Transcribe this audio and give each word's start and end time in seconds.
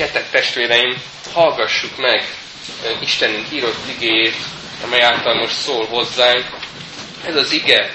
Gyertek 0.00 0.30
testvéreim, 0.30 1.02
hallgassuk 1.32 1.96
meg 1.96 2.24
Istenünk 3.00 3.52
írott 3.52 3.88
igéjét, 3.88 4.36
amely 4.84 5.02
által 5.02 5.34
most 5.34 5.54
szól 5.54 5.86
hozzánk. 5.86 6.46
Ez 7.24 7.36
az 7.36 7.52
ige 7.52 7.94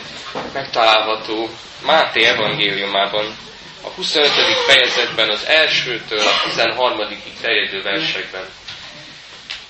megtalálható 0.54 1.50
Máté 1.86 2.24
evangéliumában, 2.24 3.38
a 3.82 3.88
25. 3.88 4.32
fejezetben, 4.68 5.30
az 5.30 5.46
elsőtől 5.46 6.20
a 6.20 6.42
13. 6.44 6.98
terjedő 7.42 7.82
versekben. 7.82 8.46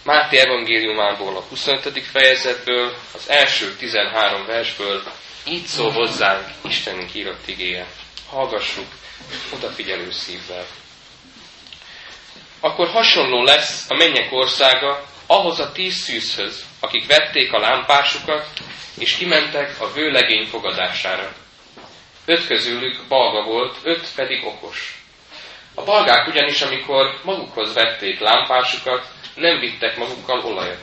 Máté 0.03 0.37
evangéliumából 0.37 1.37
a 1.37 1.45
25. 1.49 2.03
fejezetből, 2.11 2.93
az 3.13 3.29
első 3.29 3.75
13 3.75 4.45
versből 4.45 5.03
így 5.43 5.65
szól 5.65 5.91
hozzánk 5.91 6.47
Istenünk 6.61 7.13
írott 7.13 7.47
igéje. 7.47 7.85
Hallgassuk 8.29 8.87
odafigyelő 9.53 10.11
szívvel. 10.11 10.65
Akkor 12.65 12.87
hasonló 12.87 13.43
lesz 13.43 13.85
a 13.89 13.95
mennyek 13.95 14.31
országa 14.31 15.05
ahhoz 15.27 15.59
a 15.59 15.71
tíz 15.71 15.93
szűzhöz, 15.93 16.65
akik 16.79 17.07
vették 17.07 17.53
a 17.53 17.59
lámpásukat, 17.59 18.47
és 18.97 19.15
kimentek 19.15 19.81
a 19.81 19.91
vőlegény 19.91 20.45
fogadására. 20.45 21.33
Öt 22.25 22.47
közülük 22.47 23.07
balga 23.07 23.43
volt, 23.43 23.77
öt 23.83 24.07
pedig 24.15 24.45
okos. 24.45 25.03
A 25.75 25.83
balgák 25.83 26.27
ugyanis, 26.27 26.61
amikor 26.61 27.19
magukhoz 27.23 27.73
vették 27.73 28.19
lámpásukat, 28.19 29.07
nem 29.35 29.59
vittek 29.59 29.97
magukkal 29.97 30.39
olajat. 30.39 30.81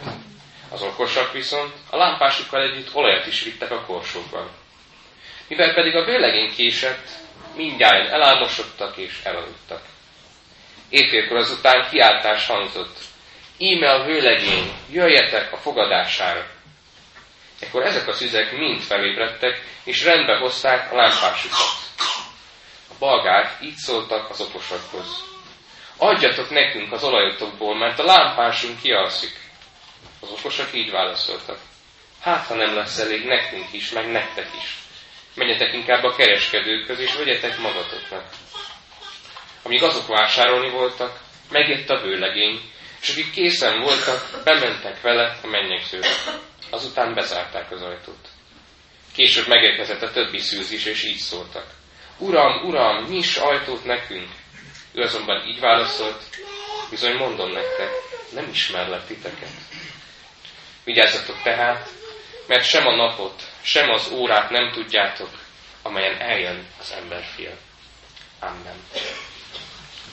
Az 0.71 0.83
okosak 0.83 1.33
viszont 1.33 1.73
a 1.91 1.97
lámpásukkal 1.97 2.63
együtt 2.63 2.95
olajat 2.95 3.27
is 3.27 3.43
vittek 3.43 3.71
a 3.71 3.85
korsókban. 3.87 4.51
Mivel 5.49 5.75
pedig 5.75 5.95
a 5.97 6.05
vőlegény 6.05 6.55
késett, 6.55 7.09
mindjárt 7.57 8.13
elálmosodtak 8.13 8.97
és 8.97 9.21
elaludtak. 9.23 9.83
Éjfélkor 10.93 11.37
azután 11.37 11.89
kiáltás 11.91 12.47
hangzott. 12.47 12.97
Íme 13.59 13.91
a 13.91 14.05
vőlegény, 14.05 14.73
jöjjetek 14.91 15.53
a 15.53 15.57
fogadására. 15.57 16.47
Ekkor 17.61 17.83
ezek 17.83 18.09
a 18.09 18.13
szüzek 18.13 18.53
mind 18.57 18.81
felébredtek, 18.81 19.63
és 19.85 20.05
rendbe 20.05 20.37
hozták 20.37 20.93
a 20.93 20.97
lámpásukat. 20.97 21.59
A 22.89 22.95
balgák 22.99 23.59
így 23.63 23.75
szóltak 23.75 24.31
az 24.31 24.41
okosakhoz. 24.41 25.25
Adjatok 25.97 26.51
nekünk 26.51 26.93
az 26.93 27.05
olajotokból, 27.05 27.79
mert 27.79 27.99
a 27.99 28.05
lámpásunk 28.05 28.81
kialszik. 28.81 29.37
Az 30.21 30.31
okosak 30.31 30.75
így 30.75 30.91
válaszoltak. 30.91 31.59
Hát, 32.21 32.47
ha 32.47 32.55
nem 32.55 32.75
lesz 32.75 32.99
elég 32.99 33.25
nekünk 33.25 33.73
is, 33.73 33.91
meg 33.91 34.11
nektek 34.11 34.49
is. 34.63 34.77
Menjetek 35.35 35.73
inkább 35.73 36.03
a 36.03 36.15
kereskedőkhöz, 36.15 36.99
és 36.99 37.15
vegyetek 37.15 37.59
magatoknak. 37.59 38.25
Amíg 39.63 39.83
azok 39.83 40.07
vásárolni 40.07 40.71
voltak, 40.71 41.21
megjött 41.51 41.89
a 41.91 42.01
vőlegény, 42.01 42.61
és 43.01 43.09
akik 43.09 43.31
készen 43.31 43.81
voltak, 43.81 44.43
bementek 44.45 45.01
vele 45.01 45.39
a 45.43 45.47
mennyegzőbe. 45.47 46.09
Azután 46.71 47.15
bezárták 47.15 47.71
az 47.71 47.83
ajtót. 47.83 48.29
Később 49.15 49.47
megérkezett 49.49 50.03
a 50.03 50.11
többi 50.11 50.39
szűz 50.39 50.71
is, 50.71 50.85
és 50.85 51.05
így 51.05 51.17
szóltak. 51.17 51.67
Uram, 52.19 52.67
uram, 52.67 53.05
nyis 53.09 53.37
ajtót 53.37 53.85
nekünk! 53.85 54.29
Ő 54.93 55.03
azonban 55.03 55.47
így 55.47 55.61
válaszolt, 55.61 56.23
bizony 56.91 57.17
mondom 57.17 57.51
nektek, 57.51 57.91
nem 58.33 58.49
ismerlek 58.53 59.07
titeket. 59.07 59.51
Vigyázzatok 60.85 61.43
tehát, 61.43 61.89
mert 62.47 62.65
sem 62.65 62.87
a 62.87 62.95
napot, 62.95 63.43
sem 63.63 63.91
az 63.91 64.11
órát 64.11 64.51
nem 64.51 64.71
tudjátok, 64.73 65.31
amelyen 65.83 66.21
eljön 66.21 66.67
az 66.81 66.93
emberfia. 66.93 67.53
Amen. 68.41 68.83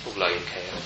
Foglaljunk 0.04 0.48
helyet. 0.48 0.82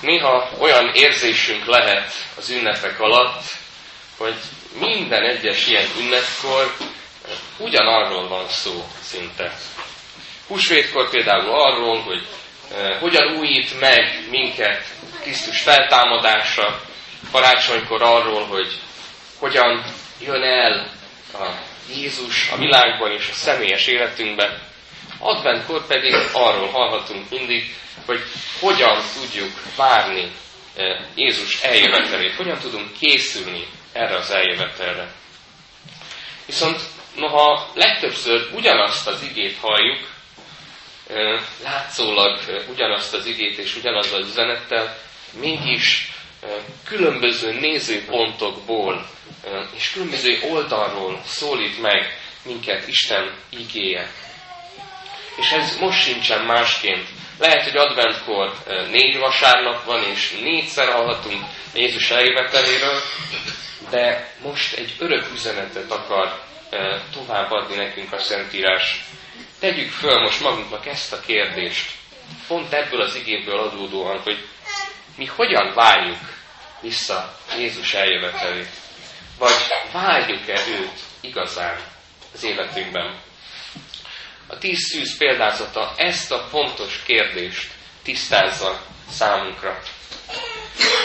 Néha 0.00 0.50
olyan 0.58 0.94
érzésünk 0.94 1.64
lehet 1.64 2.12
az 2.36 2.50
ünnepek 2.50 3.00
alatt, 3.00 3.42
hogy 4.16 4.34
minden 4.78 5.22
egyes 5.24 5.66
ilyen 5.66 5.86
ünnepkor 5.98 6.76
ugyanarról 7.58 8.28
van 8.28 8.48
szó 8.48 8.84
szinte. 9.00 9.58
Húsvétkor 10.46 11.10
például 11.10 11.50
arról, 11.50 12.00
hogy 12.00 12.26
eh, 12.74 13.00
hogyan 13.00 13.36
újít 13.38 13.80
meg 13.80 14.26
minket 14.30 14.84
Krisztus 15.20 15.60
feltámadása, 15.60 16.80
karácsonykor 17.32 18.02
arról, 18.02 18.46
hogy 18.46 18.78
hogyan 19.38 19.84
jön 20.20 20.42
el 20.42 20.92
a 21.32 21.68
Jézus 21.94 22.50
a 22.50 22.56
világban 22.56 23.12
és 23.12 23.28
a 23.30 23.34
személyes 23.34 23.86
életünkben. 23.86 24.58
Adventkor 25.18 25.86
pedig 25.86 26.14
arról 26.32 26.68
hallhatunk 26.68 27.30
mindig, 27.30 27.74
hogy 28.06 28.20
hogyan 28.60 29.02
tudjuk 29.20 29.52
várni 29.76 30.32
eh, 30.74 31.00
Jézus 31.14 31.60
eljövetelét, 31.60 32.34
hogyan 32.34 32.58
tudunk 32.58 32.92
készülni 32.98 33.66
erre 33.92 34.16
az 34.16 34.30
eljövetelre. 34.30 35.12
Viszont 36.46 36.80
noha 37.16 37.70
legtöbbször 37.74 38.48
ugyanazt 38.54 39.06
az 39.06 39.22
igét 39.22 39.58
halljuk, 39.60 40.08
eh, 41.08 41.40
látszólag 41.62 42.40
ugyanazt 42.68 43.14
az 43.14 43.26
igét 43.26 43.58
és 43.58 43.76
ugyanaz 43.76 44.12
az 44.12 44.26
üzenettel, 44.26 44.98
mégis 45.32 46.10
különböző 46.84 47.52
nézőpontokból 47.52 49.06
és 49.76 49.90
különböző 49.92 50.38
oldalról 50.50 51.20
szólít 51.26 51.80
meg 51.80 52.18
minket 52.42 52.88
Isten 52.88 53.34
igéje. 53.48 54.10
És 55.36 55.50
ez 55.52 55.76
most 55.76 56.02
sincsen 56.02 56.44
másként. 56.44 57.08
Lehet, 57.38 57.62
hogy 57.62 57.76
adventkor 57.76 58.52
négy 58.90 59.18
vasárnap 59.18 59.84
van, 59.84 60.02
és 60.02 60.38
négyszer 60.42 60.88
hallhatunk 60.88 61.44
Jézus 61.74 62.10
eljöveteléről, 62.10 63.00
de 63.90 64.34
most 64.42 64.76
egy 64.76 64.94
örök 64.98 65.30
üzenetet 65.34 65.90
akar 65.90 66.42
továbbadni 67.12 67.74
nekünk 67.74 68.12
a 68.12 68.18
Szentírás. 68.18 69.04
Tegyük 69.58 69.90
föl 69.90 70.20
most 70.20 70.40
magunknak 70.40 70.86
ezt 70.86 71.12
a 71.12 71.20
kérdést, 71.20 71.90
pont 72.46 72.72
ebből 72.72 73.00
az 73.00 73.14
igéből 73.14 73.58
adódóan, 73.58 74.20
hogy 74.20 74.46
mi 75.20 75.26
hogyan 75.26 75.74
várjuk 75.74 76.18
vissza 76.80 77.36
Jézus 77.58 77.94
eljövetelét? 77.94 78.68
Vagy 79.38 79.52
várjuk-e 79.92 80.60
őt 80.68 81.00
igazán 81.20 81.80
az 82.34 82.44
életünkben? 82.44 83.20
A 84.46 84.58
tíz 84.58 84.78
szűz 84.78 85.16
példázata 85.16 85.92
ezt 85.96 86.32
a 86.32 86.46
fontos 86.50 87.02
kérdést 87.06 87.70
tisztázza 88.02 88.80
számunkra. 89.10 89.78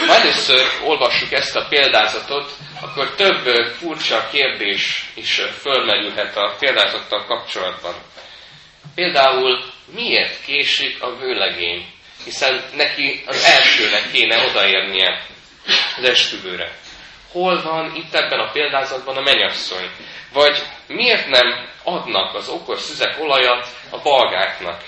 Ha 0.06 0.14
először 0.14 0.60
olvassuk 0.84 1.32
ezt 1.32 1.56
a 1.56 1.66
példázatot, 1.68 2.52
akkor 2.80 3.14
több 3.14 3.66
furcsa 3.78 4.28
kérdés 4.30 5.10
is 5.14 5.40
fölmerülhet 5.60 6.36
a 6.36 6.56
példázattal 6.58 7.24
kapcsolatban. 7.24 7.94
Például 8.94 9.72
miért 9.94 10.44
késik 10.44 11.02
a 11.02 11.16
vőlegény? 11.16 11.95
Hiszen 12.26 12.62
neki 12.74 13.22
az 13.26 13.44
elsőnek 13.44 14.10
kéne 14.12 14.46
odaérnie 14.46 15.26
az 15.96 16.04
esküvőre. 16.04 16.72
Hol 17.32 17.62
van 17.62 17.94
itt 17.94 18.14
ebben 18.14 18.38
a 18.38 18.50
példázatban 18.50 19.16
a 19.16 19.20
menyasszony? 19.20 19.90
Vagy 20.32 20.62
miért 20.86 21.28
nem 21.28 21.68
adnak 21.82 22.34
az 22.34 22.48
okos 22.48 22.80
szüzek 22.80 23.20
olajat 23.20 23.68
a 23.90 23.98
balgáknak? 23.98 24.82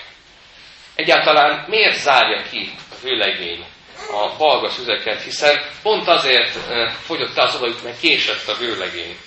Egyáltalán 0.95 1.65
miért 1.67 1.99
zárja 2.01 2.41
ki 2.49 2.71
a 2.91 2.95
vőlegény 3.01 3.65
a 4.11 4.35
balga 4.37 4.69
szüzeket, 4.69 5.21
hiszen 5.21 5.61
pont 5.81 6.07
azért 6.07 6.57
fogyott 7.05 7.37
el 7.37 7.45
az 7.45 7.55
olajuk, 7.55 7.83
mert 7.83 7.99
késett 7.99 8.47
a 8.47 8.57
vőlegény. 8.57 9.17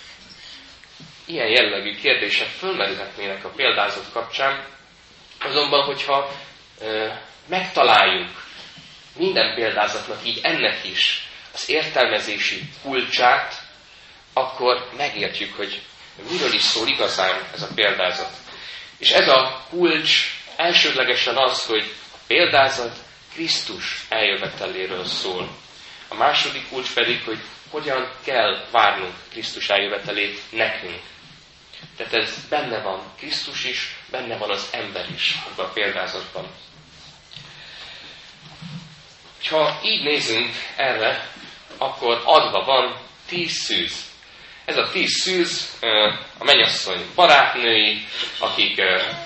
Ilyen 1.27 1.49
jellegű 1.49 1.95
kérdések 1.95 2.49
fölmerülhetnének 2.49 3.45
a 3.45 3.53
példázat 3.57 4.07
kapcsán, 4.13 4.65
azonban, 5.45 5.85
hogyha 5.85 6.31
megtaláljuk 7.47 8.43
minden 9.17 9.55
példázatnak 9.55 10.27
így 10.27 10.41
ennek 10.43 10.85
is 10.85 11.27
az 11.55 11.69
értelmezési 11.69 12.63
kulcsát, 12.83 13.63
akkor 14.33 14.89
megértjük, 14.97 15.57
hogy 15.57 15.83
miről 16.31 16.53
is 16.53 16.63
szól 16.63 16.89
igazán 16.89 17.49
ez 17.55 17.63
a 17.63 17.69
példázat. 17.75 18.31
És 18.99 19.11
ez 19.11 19.29
a 19.29 19.67
kulcs 19.69 20.41
elsődlegesen 20.57 21.37
az, 21.37 21.65
hogy 21.67 21.93
a 22.13 22.17
példázat 22.27 22.97
Krisztus 23.33 24.05
eljöveteléről 24.09 25.05
szól. 25.05 25.49
A 26.09 26.15
második 26.15 26.69
kulcs 26.69 26.93
pedig, 26.95 27.25
hogy 27.25 27.39
hogyan 27.71 28.13
kell 28.25 28.65
várnunk 28.71 29.15
Krisztus 29.31 29.69
eljövetelét 29.69 30.41
nekünk. 30.51 31.01
Tehát 31.97 32.15
ez 32.15 32.49
benne 32.49 32.81
van 32.81 33.13
Krisztus 33.19 33.65
is, 33.65 33.97
benne 34.11 34.37
van 34.37 34.51
az 34.51 34.69
ember 34.71 35.07
is 35.15 35.35
a 35.57 35.63
példázatban. 35.63 36.47
Ha 39.53 39.79
így 39.85 40.03
nézünk 40.03 40.51
erre, 40.77 41.29
akkor 41.79 42.23
adva 42.25 42.65
van 42.65 42.97
tíz 43.29 43.53
szűz. 43.53 44.05
Ez 44.65 44.77
a 44.77 44.89
tíz 44.93 45.21
szűz 45.21 45.79
a 46.39 46.45
mennyasszony 46.45 47.01
barátnői, 47.15 48.07
akik 48.39 48.81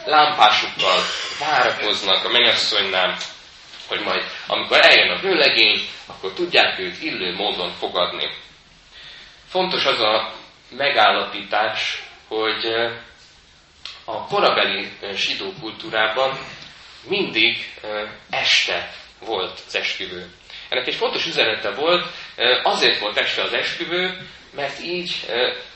lámpásukkal 0.05 1.01
várakoznak 1.41 2.25
a 2.25 2.29
mennyasszonynál, 2.29 3.17
hogy 3.89 4.01
majd 4.01 4.23
amikor 4.47 4.81
eljön 4.81 5.17
a 5.17 5.21
vőlegény, 5.21 5.89
akkor 6.07 6.33
tudják 6.33 6.79
őt 6.79 7.03
illő 7.03 7.35
módon 7.35 7.73
fogadni. 7.73 8.31
Fontos 9.49 9.85
az 9.85 10.01
a 10.01 10.35
megállapítás, 10.71 12.03
hogy 12.29 12.65
a 14.05 14.27
korabeli 14.27 14.89
zsidó 15.15 15.53
kultúrában 15.61 16.39
mindig 17.09 17.75
este 18.31 18.93
volt 19.21 19.61
az 19.67 19.77
esküvő. 19.77 20.27
Ennek 20.69 20.87
egy 20.87 20.95
fontos 20.95 21.27
üzenete 21.27 21.71
volt, 21.71 22.07
azért 22.63 22.99
volt 22.99 23.17
este 23.17 23.43
az 23.43 23.53
esküvő, 23.53 24.29
mert 24.55 24.81
így 24.83 25.13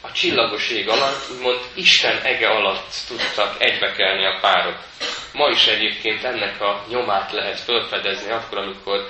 a 0.01 0.13
csillagos 0.13 0.71
ég 0.71 0.89
alatt, 0.89 1.31
úgymond 1.31 1.61
Isten 1.75 2.21
ege 2.23 2.49
alatt 2.49 2.95
tudtak 3.09 3.55
egybekelni 3.59 4.27
a 4.27 4.39
párok. 4.41 4.79
Ma 5.33 5.49
is 5.49 5.67
egyébként 5.67 6.25
ennek 6.25 6.61
a 6.61 6.85
nyomát 6.89 7.33
lehet 7.33 7.61
felfedezni 7.61 8.31
akkor, 8.33 8.59
amikor 8.59 9.09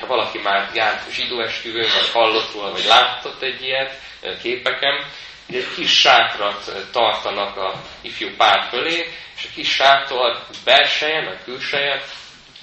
ha 0.00 0.06
valaki 0.06 0.38
már 0.38 0.70
járt 0.74 1.12
zsidó 1.12 1.40
esküvőn, 1.40 1.88
vagy 1.94 2.10
hallott 2.12 2.52
róla, 2.52 2.70
vagy 2.70 2.84
látott 2.88 3.42
egy 3.42 3.62
ilyet 3.62 4.00
képeken, 4.42 5.04
egy 5.48 5.66
kis 5.74 6.00
sátrat 6.00 6.72
tartanak 6.92 7.56
a 7.56 7.74
ifjú 8.02 8.28
pár 8.36 8.68
fölé, 8.70 9.08
és 9.36 9.44
a 9.44 9.54
kis 9.54 9.74
sátor 9.74 10.46
belseje, 10.64 11.28
a 11.28 11.44
külseje 11.44 12.02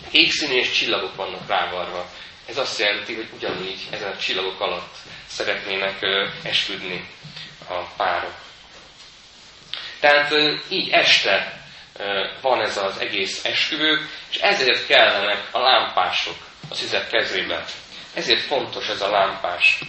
kék 0.09 0.31
színű 0.31 0.53
és 0.53 0.71
csillagok 0.71 1.15
vannak 1.15 1.47
rávarva. 1.47 2.09
Ez 2.45 2.57
azt 2.57 2.79
jelenti, 2.79 3.15
hogy 3.15 3.29
ugyanígy 3.35 3.88
ezen 3.91 4.11
a 4.11 4.17
csillagok 4.17 4.61
alatt 4.61 4.95
szeretnének 5.27 6.05
esküdni 6.44 7.09
a 7.67 7.73
párok. 7.73 8.35
Tehát 9.99 10.33
így 10.69 10.89
este 10.89 11.61
van 12.41 12.61
ez 12.61 12.77
az 12.77 12.97
egész 12.97 13.45
esküvő, 13.45 14.09
és 14.29 14.38
ezért 14.38 14.88
kellenek 14.88 15.47
a 15.51 15.59
lámpások 15.59 16.38
a 16.69 16.75
szüzek 16.75 17.09
kezébe. 17.09 17.65
Ezért 18.13 18.41
fontos 18.41 18.88
ez 18.88 19.01
a 19.01 19.09
lámpás. 19.09 19.79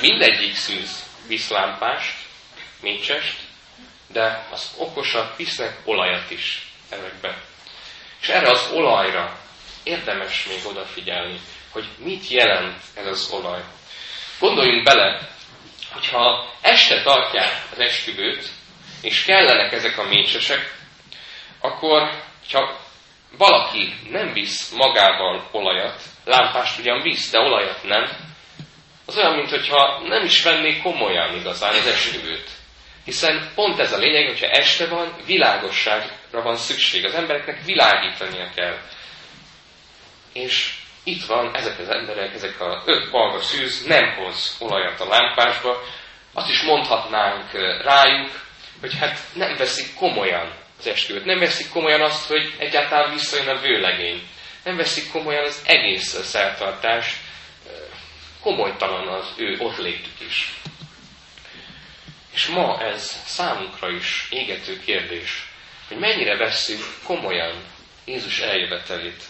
Mindegyik 0.00 0.56
szűz 0.56 1.04
visz 1.26 1.48
lámpást, 1.48 2.14
mécsest, 2.80 3.36
de 4.06 4.46
az 4.50 4.70
okosak 4.76 5.36
visznek 5.36 5.76
olajat 5.84 6.30
is 6.30 6.66
ezekbe. 6.88 7.42
És 8.24 8.30
erre 8.30 8.50
az 8.50 8.70
olajra 8.72 9.36
érdemes 9.82 10.46
még 10.46 10.58
odafigyelni, 10.66 11.40
hogy 11.70 11.84
mit 11.96 12.28
jelent 12.28 12.76
ez 12.94 13.06
az 13.06 13.30
olaj. 13.30 13.60
Gondoljunk 14.38 14.84
bele, 14.84 15.28
hogyha 15.92 16.52
este 16.60 17.02
tartják 17.02 17.62
az 17.72 17.78
esküvőt, 17.78 18.48
és 19.02 19.24
kellenek 19.24 19.72
ezek 19.72 19.98
a 19.98 20.08
mécsesek, 20.08 20.76
akkor 21.60 22.22
ha 22.52 22.78
valaki 23.38 23.94
nem 24.10 24.32
visz 24.32 24.70
magával 24.70 25.48
olajat, 25.52 26.02
lámpást 26.24 26.78
ugyan 26.78 27.02
visz, 27.02 27.30
de 27.30 27.38
olajat 27.38 27.82
nem, 27.82 28.10
az 29.06 29.16
olyan, 29.16 29.34
mintha 29.34 30.02
nem 30.06 30.24
is 30.24 30.42
vennék 30.42 30.82
komolyan 30.82 31.34
igazán 31.34 31.74
az 31.74 31.86
esküvőt. 31.86 32.50
Hiszen 33.04 33.50
pont 33.54 33.78
ez 33.78 33.92
a 33.92 33.98
lényeg, 33.98 34.26
hogyha 34.26 34.46
este 34.46 34.86
van, 34.86 35.16
világosságra 35.26 36.42
van 36.42 36.56
szükség. 36.56 37.04
Az 37.04 37.14
embereknek 37.14 37.64
világítania 37.64 38.50
kell. 38.54 38.78
És 40.32 40.74
itt 41.04 41.24
van, 41.24 41.54
ezek 41.54 41.78
az 41.78 41.88
emberek, 41.88 42.34
ezek 42.34 42.60
a 42.60 42.82
öt 42.86 43.10
balga 43.10 43.40
szűz 43.42 43.84
nem 43.86 44.14
hoz 44.14 44.56
olajat 44.58 45.00
a 45.00 45.08
lámpásba. 45.08 45.82
Azt 46.32 46.50
is 46.50 46.62
mondhatnánk 46.62 47.52
rájuk, 47.82 48.30
hogy 48.80 48.94
hát 48.98 49.18
nem 49.32 49.56
veszik 49.56 49.94
komolyan 49.94 50.52
az 50.78 50.86
esküvőt. 50.86 51.24
Nem 51.24 51.38
veszik 51.38 51.70
komolyan 51.70 52.00
azt, 52.00 52.26
hogy 52.28 52.54
egyáltalán 52.58 53.12
visszajön 53.12 53.48
a 53.56 53.60
vőlegény. 53.60 54.22
Nem 54.64 54.76
veszik 54.76 55.10
komolyan 55.12 55.44
az 55.44 55.62
egész 55.66 56.22
szertartást. 56.22 57.16
Komolytalan 58.40 59.08
az 59.08 59.26
ő 59.36 59.56
ott 59.58 59.76
létük 59.78 60.20
is. 60.28 60.54
És 62.34 62.46
ma 62.46 62.80
ez 62.80 63.22
számunkra 63.26 63.90
is 63.90 64.26
égető 64.30 64.80
kérdés, 64.84 65.48
hogy 65.88 65.96
mennyire 65.96 66.36
vesszük 66.36 66.84
komolyan 67.04 67.64
Jézus 68.04 68.38
eljövetelét. 68.38 69.22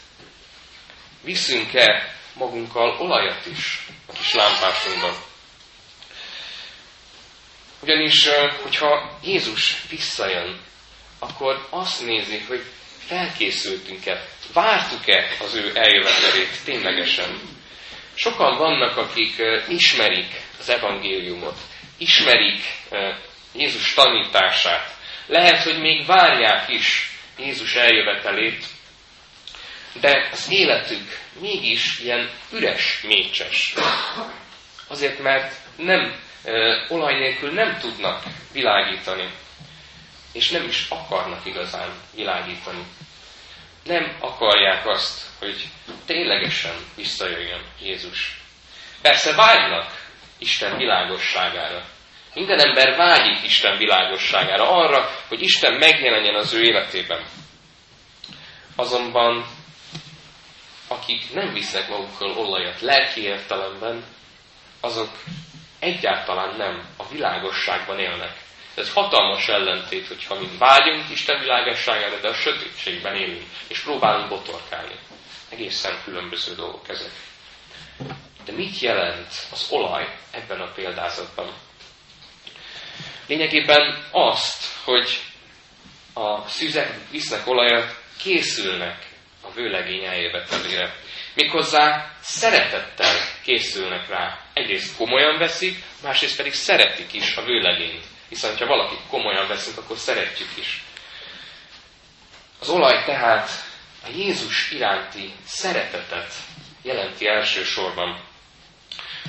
Viszünk-e 1.23 2.15
magunkkal 2.35 2.97
olajat 3.01 3.47
is 3.47 3.87
a 4.07 4.13
kis 4.13 4.35
lámpásunkban? 4.35 5.15
Ugyanis, 7.81 8.29
hogyha 8.63 9.19
Jézus 9.23 9.83
visszajön, 9.89 10.61
akkor 11.19 11.67
azt 11.71 12.05
nézi, 12.05 12.39
hogy 12.39 12.65
felkészültünk-e, 13.07 14.29
vártuk-e 14.53 15.37
az 15.41 15.55
ő 15.55 15.73
eljövetelét 15.75 16.65
ténylegesen. 16.65 17.41
Sokan 18.15 18.59
vannak, 18.59 18.97
akik 18.97 19.43
ismerik 19.69 20.41
az 20.59 20.69
evangéliumot, 20.69 21.59
ismerik 21.99 22.63
Jézus 23.53 23.95
tanítását. 23.95 24.95
Lehet, 25.27 25.63
hogy 25.63 25.79
még 25.79 26.07
várják 26.07 26.69
is 26.69 27.11
Jézus 27.39 27.75
eljövetelét, 27.75 28.65
de 30.01 30.29
az 30.33 30.51
életük 30.51 31.19
mégis 31.41 31.99
ilyen 31.99 32.31
üres, 32.53 33.01
mécses. 33.03 33.75
Azért, 34.87 35.19
mert 35.19 35.55
nem, 35.77 36.21
olaj 36.89 37.19
nélkül 37.19 37.53
nem 37.53 37.79
tudnak 37.79 38.23
világítani, 38.53 39.29
és 40.33 40.51
nem 40.51 40.65
is 40.69 40.87
akarnak 40.89 41.47
igazán 41.47 41.91
világítani. 42.15 42.83
Nem 43.85 44.17
akarják 44.21 44.87
azt, 44.87 45.21
hogy 45.39 45.69
ténylegesen 46.07 46.75
visszajöjjön 46.95 47.65
Jézus. 47.81 48.41
Persze 49.03 49.35
vágynak 49.35 50.04
Isten 50.39 50.77
világosságára. 50.77 51.85
Minden 52.35 52.59
ember 52.59 52.97
vágyik 52.97 53.45
Isten 53.45 53.77
világosságára, 53.77 54.71
arra, 54.71 55.11
hogy 55.29 55.43
Isten 55.43 55.75
megjelenjen 55.75 56.35
az 56.35 56.53
ő 56.53 56.63
életében. 56.63 57.25
Azonban, 58.77 59.47
akik 60.89 61.35
nem 61.35 61.53
visznek 61.53 61.89
magukkal 61.89 62.31
olajat 62.31 62.81
lelki 62.81 63.23
értelemben, 63.23 64.05
azok 64.81 65.11
egyáltalán 65.79 66.57
nem 66.57 66.89
a 66.97 67.09
világosságban 67.09 67.99
élnek. 67.99 68.43
Ez 68.75 68.93
hatalmas 68.93 69.49
ellentét, 69.49 70.07
hogyha 70.07 70.41
mi 70.41 70.49
vágyunk 70.59 71.11
Isten 71.11 71.41
világosságára, 71.41 72.21
de 72.21 72.29
a 72.29 72.35
sötétségben 72.35 73.17
élünk, 73.17 73.47
és 73.69 73.81
próbálunk 73.81 74.29
botorkálni. 74.29 74.95
Egészen 75.49 76.01
különböző 76.05 76.55
dolgok 76.55 76.89
ezek. 76.89 77.13
De 78.45 78.53
mit 78.53 78.79
jelent 78.79 79.29
az 79.53 79.67
olaj 79.71 80.19
ebben 80.31 80.61
a 80.61 80.73
példázatban? 80.73 81.53
Lényegében 83.27 84.05
azt, 84.11 84.65
hogy 84.85 85.21
a 86.15 86.49
szüzek 86.49 87.11
visznek 87.11 87.47
olajat, 87.47 88.03
készülnek 88.19 89.07
a 89.41 89.53
vőlegény 89.53 90.05
eljövetelére. 90.05 90.95
Méghozzá 91.35 92.13
szeretettel 92.21 93.17
készülnek 93.43 94.09
rá. 94.09 94.39
Egyrészt 94.53 94.97
komolyan 94.97 95.39
veszik, 95.39 95.83
másrészt 96.03 96.37
pedig 96.37 96.53
szeretik 96.53 97.13
is 97.13 97.37
a 97.37 97.43
vőlegényt. 97.43 98.05
Hiszen, 98.29 98.57
ha 98.57 98.67
valakit 98.67 99.01
komolyan 99.09 99.49
veszünk, 99.49 99.79
akkor 99.79 99.97
szeretjük 99.97 100.49
is. 100.59 100.83
Az 102.61 102.69
olaj 102.69 103.05
tehát 103.05 103.49
a 104.05 104.09
Jézus 104.17 104.71
iránti 104.71 105.33
szeretetet 105.47 106.35
jelenti 106.83 107.27
elsősorban 107.27 108.25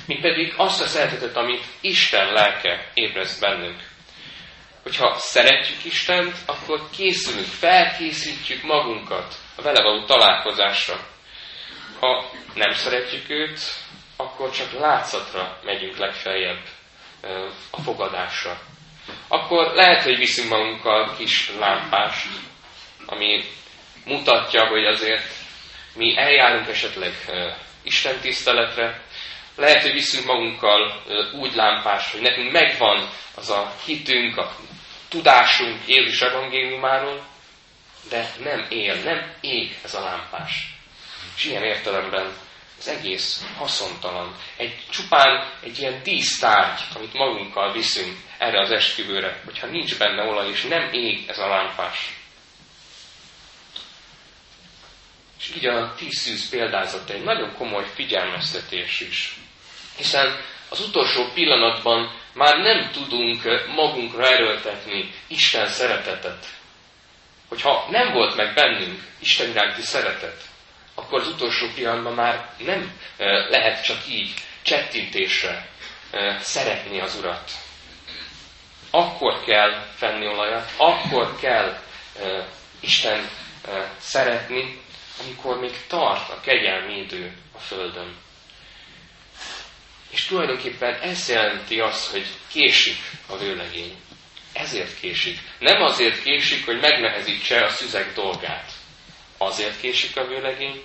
mint 0.06 0.20
pedig 0.20 0.54
azt 0.56 0.82
a 0.82 0.86
szeretetet, 0.86 1.36
amit 1.36 1.64
Isten 1.80 2.32
lelke 2.32 2.90
ébreszt 2.94 3.40
bennünk. 3.40 3.80
Hogyha 4.82 5.14
szeretjük 5.18 5.84
Istent, 5.84 6.36
akkor 6.46 6.80
készülünk, 6.96 7.46
felkészítjük 7.46 8.62
magunkat 8.62 9.34
a 9.56 9.62
vele 9.62 9.82
való 9.82 10.04
találkozásra. 10.04 11.06
Ha 12.00 12.30
nem 12.54 12.70
szeretjük 12.70 13.30
őt, 13.30 13.60
akkor 14.16 14.50
csak 14.50 14.72
látszatra 14.72 15.60
megyünk 15.64 15.96
legfeljebb 15.96 16.62
a 17.70 17.80
fogadásra. 17.80 18.60
Akkor 19.28 19.72
lehet, 19.74 20.02
hogy 20.02 20.16
viszünk 20.16 20.48
magunkkal 20.48 21.14
kis 21.16 21.50
lámpást, 21.58 22.26
ami 23.06 23.44
mutatja, 24.04 24.66
hogy 24.66 24.84
azért 24.84 25.24
mi 25.94 26.16
eljárunk 26.16 26.68
esetleg 26.68 27.12
Isten 27.82 28.20
tiszteletre, 28.20 29.02
lehet, 29.56 29.82
hogy 29.82 29.92
viszünk 29.92 30.26
magunkkal 30.26 31.02
úgy 31.40 31.54
lámpás, 31.54 32.12
hogy 32.12 32.20
nekünk 32.20 32.52
megvan 32.52 33.08
az 33.34 33.50
a 33.50 33.74
hitünk, 33.84 34.36
a 34.36 34.56
tudásunk 35.08 35.80
Jézus 35.86 36.20
evangéliumáról, 36.20 37.26
de 38.08 38.30
nem 38.42 38.66
él, 38.68 38.94
nem 38.94 39.34
ég 39.40 39.78
ez 39.84 39.94
a 39.94 40.00
lámpás. 40.00 40.74
És 41.36 41.44
ilyen 41.44 41.62
értelemben 41.62 42.32
az 42.78 42.88
egész 42.88 43.44
haszontalan. 43.56 44.36
Egy 44.56 44.82
csupán 44.90 45.52
egy 45.62 45.78
ilyen 45.78 46.02
dísztárgy, 46.02 46.80
amit 46.94 47.12
magunkkal 47.12 47.72
viszünk 47.72 48.16
erre 48.38 48.60
az 48.60 48.70
esküvőre, 48.70 49.40
hogyha 49.44 49.66
nincs 49.66 49.98
benne 49.98 50.22
olaj, 50.22 50.50
és 50.50 50.62
nem 50.62 50.92
ég 50.92 51.24
ez 51.28 51.38
a 51.38 51.48
lámpás. 51.48 52.14
És 55.38 55.52
így 55.56 55.66
a 55.66 55.94
tíz 55.94 56.18
szűz 56.18 56.48
példázat 56.48 57.10
egy 57.10 57.22
nagyon 57.22 57.54
komoly 57.54 57.86
figyelmeztetés 57.94 59.00
is. 59.00 59.36
Hiszen 59.96 60.44
az 60.68 60.80
utolsó 60.80 61.30
pillanatban 61.34 62.10
már 62.32 62.56
nem 62.58 62.90
tudunk 62.92 63.42
magunkra 63.74 64.26
erőltetni 64.26 65.14
Isten 65.26 65.68
szeretetet. 65.68 66.46
Hogyha 67.48 67.86
nem 67.90 68.12
volt 68.12 68.36
meg 68.36 68.54
bennünk 68.54 69.00
Isten 69.18 69.48
iránti 69.50 69.82
szeretet, 69.82 70.42
akkor 70.94 71.20
az 71.20 71.28
utolsó 71.28 71.66
pillanatban 71.74 72.14
már 72.14 72.50
nem 72.58 73.00
lehet 73.50 73.84
csak 73.84 73.98
így 74.08 74.34
csettintésre 74.62 75.68
szeretni 76.40 77.00
az 77.00 77.16
Urat. 77.18 77.50
Akkor 78.90 79.44
kell 79.44 79.86
fenni 79.96 80.26
olajat, 80.26 80.70
akkor 80.76 81.36
kell 81.40 81.78
Isten 82.80 83.28
szeretni, 83.98 84.80
amikor 85.24 85.60
még 85.60 85.86
tart 85.86 86.30
a 86.30 86.40
kegyelmi 86.40 86.98
idő 86.98 87.36
a 87.54 87.58
Földön. 87.58 88.16
És 90.10 90.24
tulajdonképpen 90.24 90.94
ez 90.94 91.28
jelenti 91.28 91.80
azt, 91.80 92.10
hogy 92.10 92.26
késik 92.48 92.98
a 93.26 93.36
vőlegény. 93.36 93.96
Ezért 94.52 95.00
késik. 95.00 95.38
Nem 95.58 95.82
azért 95.82 96.22
késik, 96.22 96.64
hogy 96.64 96.80
megnehezítse 96.80 97.64
a 97.64 97.68
szüzek 97.68 98.14
dolgát. 98.14 98.72
Azért 99.38 99.80
késik 99.80 100.16
a 100.16 100.26
vőlegény, 100.26 100.82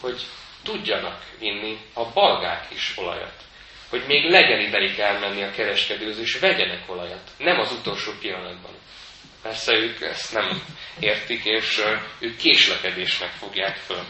hogy 0.00 0.22
tudjanak 0.62 1.22
vinni 1.38 1.78
a 1.92 2.04
balgák 2.04 2.66
is 2.74 2.92
olajat. 2.96 3.42
Hogy 3.88 4.04
még 4.06 4.30
legyen 4.30 4.60
ideig 4.60 4.98
elmenni 4.98 5.42
a 5.42 5.50
kereskedőhöz, 5.50 6.18
és 6.18 6.38
vegyenek 6.38 6.90
olajat. 6.90 7.30
Nem 7.38 7.58
az 7.60 7.72
utolsó 7.72 8.12
pillanatban. 8.20 8.72
Persze 9.42 9.72
ők 9.72 10.00
ezt 10.00 10.32
nem 10.32 10.62
értik, 11.00 11.44
és 11.44 11.80
ők 12.18 12.36
késlekedésnek 12.36 13.30
fogják 13.30 13.76
föl. 13.76 14.04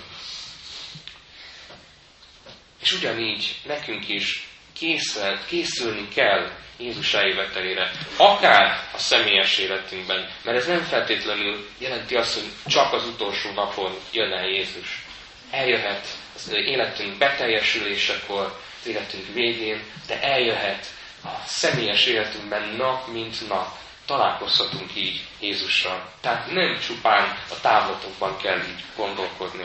És 2.83 2.93
ugyanígy 2.93 3.57
nekünk 3.67 4.09
is 4.09 4.49
készül, 4.73 5.39
készülni 5.49 6.09
kell 6.09 6.51
Jézus 6.79 7.15
eljövetelére, 7.15 7.91
akár 8.17 8.89
a 8.95 8.99
személyes 8.99 9.59
életünkben, 9.59 10.31
mert 10.45 10.57
ez 10.57 10.67
nem 10.67 10.83
feltétlenül 10.83 11.69
jelenti 11.79 12.15
azt, 12.17 12.35
hogy 12.35 12.49
csak 12.67 12.93
az 12.93 13.07
utolsó 13.07 13.51
napon 13.51 13.95
jön 14.13 14.33
el 14.33 14.47
Jézus. 14.47 15.05
Eljöhet 15.51 16.07
az 16.35 16.53
életünk 16.53 17.19
beteljesülésekor, 17.19 18.59
az 18.81 18.87
életünk 18.87 19.35
végén, 19.35 19.83
de 20.07 20.23
eljöhet 20.23 20.87
a 21.25 21.29
személyes 21.47 22.07
életünkben 22.07 22.75
nap 22.77 23.13
mint 23.13 23.49
nap. 23.49 23.79
Találkozhatunk 24.07 24.91
így 24.95 25.21
Jézussal. 25.41 26.13
Tehát 26.21 26.53
nem 26.53 26.79
csupán 26.87 27.39
a 27.51 27.61
távlatokban 27.61 28.37
kell 28.37 28.59
így 28.59 28.85
gondolkodni. 28.97 29.65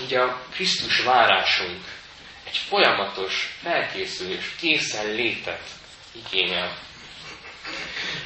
Így 0.00 0.14
a 0.14 0.42
Krisztus 0.54 1.00
várásunk 1.00 1.84
egy 2.46 2.56
folyamatos 2.56 3.56
felkészülés, 3.62 4.54
készen 4.60 5.14
létet 5.14 5.62
igényel. 6.12 6.76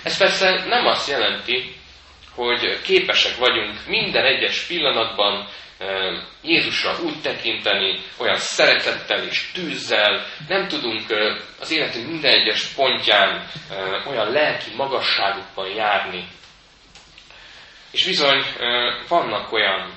Ez 0.03 0.17
persze 0.17 0.65
nem 0.67 0.87
azt 0.87 1.09
jelenti, 1.09 1.75
hogy 2.35 2.81
képesek 2.83 3.37
vagyunk 3.37 3.87
minden 3.87 4.25
egyes 4.25 4.61
pillanatban 4.61 5.49
Jézusra 6.43 6.99
úgy 7.03 7.21
tekinteni, 7.21 8.01
olyan 8.17 8.37
szeretettel 8.37 9.25
és 9.25 9.51
tűzzel, 9.53 10.27
nem 10.49 10.69
tudunk 10.69 11.07
az 11.61 11.71
életünk 11.71 12.07
minden 12.07 12.33
egyes 12.33 12.63
pontján 12.65 13.51
olyan 14.07 14.31
lelki 14.31 14.71
magasságukban 14.77 15.69
járni. 15.69 16.29
És 17.91 18.05
bizony 18.05 18.45
vannak 19.09 19.53
olyan 19.53 19.93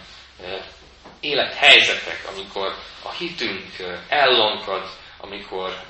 élethelyzetek, 1.23 2.27
amikor 2.33 2.75
a 3.03 3.11
hitünk 3.11 3.75
ellankad, 4.07 4.89
amikor 5.17 5.83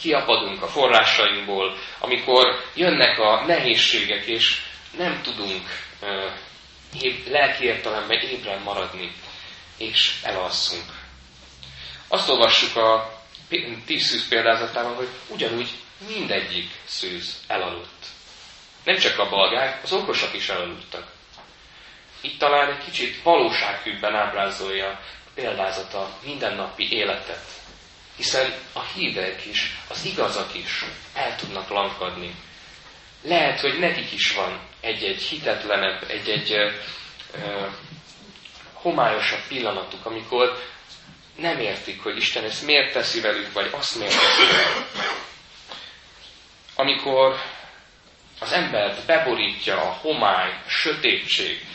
kiapadunk 0.00 0.62
a 0.62 0.68
forrásainkból, 0.68 1.76
amikor 1.98 2.64
jönnek 2.74 3.18
a 3.18 3.44
nehézségek, 3.46 4.24
és 4.24 4.60
nem 4.96 5.22
tudunk 5.22 5.68
lelki 7.28 7.64
értelemben 7.64 8.18
ébren 8.18 8.62
maradni, 8.62 9.12
és 9.78 10.14
elalszunk. 10.22 10.92
Azt 12.08 12.28
olvassuk 12.28 12.76
a 12.76 13.22
tíz 13.86 14.02
szűz 14.06 14.28
példázatában, 14.28 14.94
hogy 14.94 15.08
ugyanúgy 15.28 15.68
mindegyik 16.06 16.70
szűz 16.84 17.42
elaludt. 17.46 18.06
Nem 18.84 18.96
csak 18.96 19.18
a 19.18 19.28
balgák, 19.28 19.82
az 19.82 19.92
okosak 19.92 20.34
is 20.34 20.48
elaludtak. 20.48 21.13
Itt 22.24 22.38
talán 22.38 22.70
egy 22.70 22.84
kicsit 22.84 23.22
valósághűbben 23.22 24.14
ábrázolja 24.14 25.00
példázata 25.34 26.18
mindennapi 26.24 26.92
életet. 26.92 27.44
Hiszen 28.16 28.52
a 28.72 28.82
hívek 28.82 29.46
is, 29.46 29.76
az 29.88 30.04
igazak 30.04 30.54
is 30.54 30.84
el 31.14 31.36
tudnak 31.36 31.68
lankadni. 31.68 32.34
Lehet, 33.22 33.60
hogy 33.60 33.78
nekik 33.78 34.12
is 34.12 34.32
van 34.32 34.60
egy-egy 34.80 35.22
hitetlenebb, 35.22 36.10
egy-egy 36.10 36.56
homályosabb 38.72 39.46
pillanatuk, 39.48 40.06
amikor 40.06 40.58
nem 41.36 41.58
értik, 41.60 42.02
hogy 42.02 42.16
Isten 42.16 42.44
ezt 42.44 42.66
miért 42.66 42.92
teszi 42.92 43.20
velük, 43.20 43.52
vagy 43.52 43.70
azt 43.72 43.98
miért 43.98 44.14
teszi 44.14 44.44
velük. 44.52 44.88
Amikor 46.74 47.40
az 48.40 48.52
embert 48.52 49.06
beborítja 49.06 49.80
a 49.80 49.98
homály, 50.00 50.50
a 50.66 50.68
sötétség, 50.68 51.66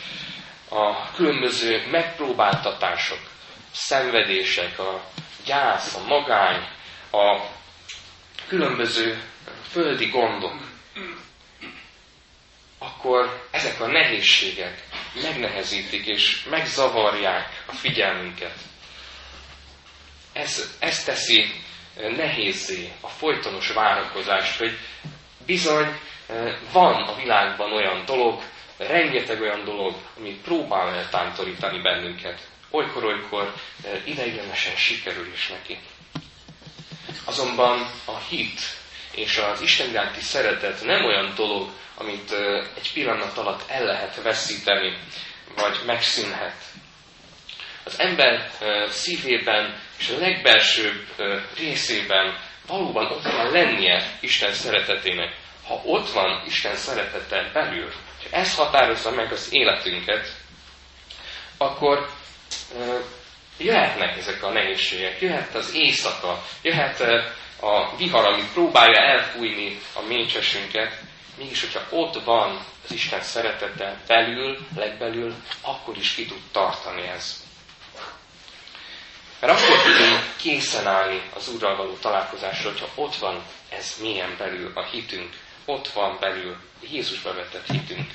a 0.70 1.10
különböző 1.14 1.86
megpróbáltatások, 1.90 3.18
szenvedések, 3.72 4.78
a 4.78 5.04
gyász, 5.44 5.94
a 5.96 6.04
magány, 6.04 6.68
a 7.10 7.40
különböző 8.48 9.22
földi 9.70 10.06
gondok, 10.06 10.54
akkor 12.78 13.46
ezek 13.50 13.80
a 13.80 13.86
nehézségek 13.86 14.82
megnehezítik 15.22 16.06
és 16.06 16.44
megzavarják 16.50 17.64
a 17.66 17.72
figyelmünket. 17.72 18.54
Ez, 20.32 20.76
ez 20.78 21.04
teszi 21.04 21.52
nehézé 21.96 22.92
a 23.00 23.08
folytonos 23.08 23.70
várakozást, 23.72 24.58
hogy 24.58 24.78
bizony 25.46 25.98
van 26.72 27.02
a 27.02 27.14
világban 27.14 27.72
olyan 27.72 28.04
dolog, 28.04 28.42
rengeteg 28.86 29.40
olyan 29.40 29.64
dolog, 29.64 29.94
ami 30.18 30.40
próbál 30.44 30.94
eltántorítani 30.94 31.80
bennünket. 31.80 32.40
Olykor-olykor 32.70 33.54
ideiglenesen 34.04 34.76
sikerül 34.76 35.26
is 35.32 35.48
neki. 35.48 35.78
Azonban 37.24 37.90
a 38.04 38.18
hit 38.28 38.60
és 39.14 39.38
az 39.38 39.60
Isten 39.60 39.88
iránti 39.88 40.20
szeretet 40.20 40.84
nem 40.84 41.04
olyan 41.04 41.32
dolog, 41.36 41.68
amit 41.94 42.32
egy 42.76 42.92
pillanat 42.92 43.36
alatt 43.38 43.70
el 43.70 43.84
lehet 43.84 44.22
veszíteni, 44.22 44.98
vagy 45.56 45.78
megszűnhet. 45.86 46.56
Az 47.84 47.98
ember 48.00 48.50
szívében 48.88 49.80
és 49.98 50.08
a 50.08 50.18
legbelsőbb 50.18 51.06
részében 51.56 52.38
valóban 52.66 53.06
ott 53.06 53.22
kell 53.22 53.50
lennie 53.50 54.18
Isten 54.20 54.52
szeretetének. 54.52 55.34
Ha 55.66 55.80
ott 55.84 56.10
van 56.10 56.42
Isten 56.46 56.76
szeretete 56.76 57.50
belül, 57.52 57.92
és 58.24 58.30
ez 58.30 58.54
határozza 58.54 59.10
meg 59.10 59.32
az 59.32 59.48
életünket, 59.50 60.36
akkor 61.56 62.10
jöhetnek 63.58 64.16
ezek 64.16 64.42
a 64.42 64.50
nehézségek, 64.52 65.20
jöhet 65.20 65.54
az 65.54 65.74
éjszaka, 65.74 66.42
jöhet 66.62 67.00
a 67.60 67.96
vihar, 67.96 68.24
ami 68.24 68.42
próbálja 68.52 69.00
elfújni 69.00 69.80
a 69.94 70.00
mécsesünket, 70.00 71.00
mégis, 71.38 71.60
hogyha 71.60 71.96
ott 71.96 72.24
van 72.24 72.64
az 72.84 72.92
Isten 72.92 73.22
szeretete 73.22 74.00
belül, 74.06 74.58
legbelül, 74.76 75.34
akkor 75.60 75.96
is 75.96 76.14
ki 76.14 76.26
tud 76.26 76.40
tartani 76.52 77.08
ez. 77.08 77.44
Mert 79.40 79.52
akkor 79.52 79.82
tudunk 79.82 80.20
készen 80.36 80.86
állni 80.86 81.22
az 81.34 81.48
Úrral 81.48 81.76
való 81.76 81.96
találkozásra, 81.96 82.68
hogyha 82.70 82.88
ott 82.94 83.16
van 83.16 83.42
ez 83.68 83.96
milyen 84.00 84.34
belül 84.38 84.72
a 84.74 84.84
hitünk, 84.84 85.36
ott 85.70 85.88
van 85.88 86.16
belül 86.20 86.56
Jézusba 86.90 87.34
vetett 87.34 87.66
hitünk. 87.66 88.10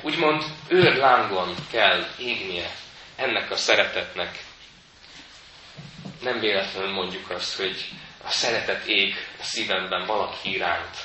Úgymond 0.00 0.44
őrlángon 0.68 1.54
kell 1.70 2.06
égnie 2.18 2.70
ennek 3.16 3.50
a 3.50 3.56
szeretetnek. 3.56 4.38
Nem 6.22 6.40
véletlenül 6.40 6.90
mondjuk 6.90 7.30
azt, 7.30 7.56
hogy 7.56 7.88
a 8.24 8.30
szeretet 8.30 8.86
ég 8.86 9.14
a 9.40 9.42
szívemben 9.42 10.06
valaki 10.06 10.54
iránt, 10.54 10.96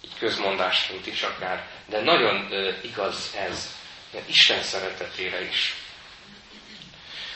így 0.00 0.18
közmondásként 0.18 1.06
is 1.06 1.22
akár, 1.22 1.66
de 1.86 2.00
nagyon 2.00 2.48
igaz 2.82 3.34
ez, 3.48 3.76
mert 4.12 4.28
Isten 4.28 4.62
szeretetére 4.62 5.42
is. 5.44 5.74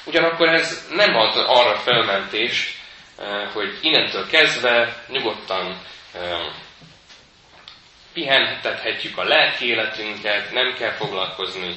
Ugyanakkor 0.05 0.49
ez 0.49 0.87
nem 0.91 1.15
ad 1.15 1.37
arra 1.37 1.77
felmentést, 1.77 2.77
hogy 3.53 3.79
innentől 3.81 4.27
kezdve 4.27 5.05
nyugodtan 5.09 5.83
pihentethetjük 8.19 9.19
a 9.19 9.25
lelki 9.25 9.67
életünket, 9.67 10.53
nem 10.53 10.75
kell 10.75 10.93
foglalkozni 10.93 11.77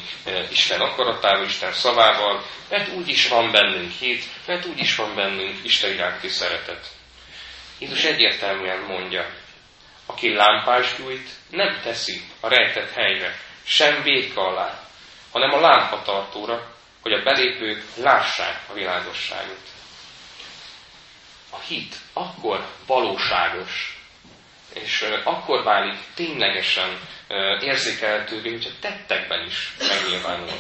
Isten 0.51 0.81
akaratával, 0.81 1.45
Isten 1.45 1.71
szavával, 1.71 2.45
mert 2.69 2.93
úgy 2.93 3.07
is 3.07 3.27
van 3.27 3.51
bennünk 3.51 3.91
hit, 3.91 4.24
mert 4.45 4.65
úgy 4.65 4.79
is 4.79 4.95
van 4.95 5.15
bennünk 5.15 5.63
Isten 5.63 5.93
iránti 5.93 6.27
szeretet. 6.27 6.88
Jézus 7.79 8.03
egyértelműen 8.03 8.79
mondja, 8.79 9.29
aki 10.05 10.33
lámpás 10.33 10.95
gyújt, 10.98 11.29
nem 11.50 11.79
teszi 11.83 12.21
a 12.39 12.48
rejtett 12.48 12.91
helyre, 12.91 13.39
sem 13.63 14.03
védka 14.03 14.41
alá, 14.41 14.79
hanem 15.31 15.53
a 15.53 15.60
lámpatartóra, 15.60 16.75
hogy 17.01 17.12
a 17.12 17.24
belépők 17.24 17.83
lássák 17.95 18.60
a 18.69 18.74
világosságot. 18.74 19.62
A 21.50 21.60
hit 21.60 21.95
akkor 22.13 22.67
valóságos, 22.86 24.00
és 24.73 25.05
akkor 25.23 25.63
válik 25.63 25.97
ténylegesen 26.15 26.99
érzékelhetővé, 27.61 28.51
hogyha 28.51 28.69
tettekben 28.79 29.45
is 29.45 29.73
megnyilvánul. 29.79 30.59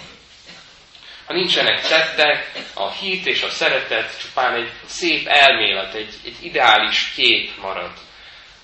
Ha 1.25 1.33
nincsenek 1.33 1.81
tettek, 1.81 2.51
a 2.73 2.89
hit 2.89 3.25
és 3.25 3.41
a 3.41 3.49
szeretet 3.49 4.19
csupán 4.19 4.53
egy 4.53 4.71
szép 4.85 5.27
elmélet, 5.27 5.93
egy, 5.93 6.13
egy 6.25 6.35
ideális 6.41 7.11
kép 7.15 7.57
marad, 7.61 7.91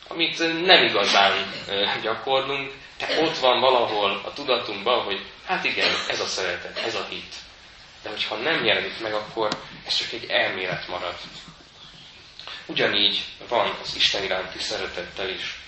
amit 0.08 0.66
nem 0.66 0.84
igazán 0.84 1.52
gyakorlunk, 2.02 2.72
de 2.98 3.22
ott 3.22 3.38
van 3.38 3.60
valahol 3.60 4.22
a 4.26 4.34
tudatunkban, 4.34 5.04
hogy 5.04 5.26
hát 5.46 5.64
igen, 5.64 5.90
ez 6.08 6.20
a 6.20 6.26
szeretet, 6.26 6.78
ez 6.78 6.96
a 6.96 7.06
hit. 7.10 7.36
De 8.04 8.10
hogyha 8.10 8.36
nem 8.36 8.66
jelenik 8.66 9.00
meg, 9.02 9.14
akkor 9.14 9.50
ez 9.86 9.96
csak 9.98 10.12
egy 10.12 10.30
elmélet 10.30 10.88
marad. 10.88 11.16
Ugyanígy 12.68 13.24
van 13.48 13.78
az 13.84 13.96
Isten 13.96 14.24
iránti 14.24 14.60
szeretettel 14.60 15.30
is. 15.30 15.60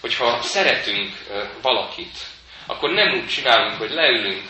Hogyha 0.00 0.42
szeretünk 0.42 1.16
valakit, 1.62 2.18
akkor 2.66 2.90
nem 2.90 3.12
úgy 3.14 3.26
csinálunk, 3.28 3.78
hogy 3.78 3.90
leülünk 3.90 4.48